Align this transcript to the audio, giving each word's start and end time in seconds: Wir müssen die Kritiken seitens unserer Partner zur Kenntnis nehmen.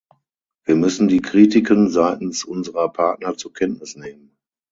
Wir 0.65 0.73
müssen 0.75 1.09
die 1.09 1.21
Kritiken 1.21 1.91
seitens 1.91 2.43
unserer 2.43 2.89
Partner 2.89 3.37
zur 3.37 3.53
Kenntnis 3.53 3.95
nehmen. 3.95 4.35